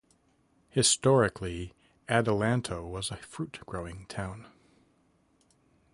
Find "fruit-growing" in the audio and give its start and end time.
3.17-4.07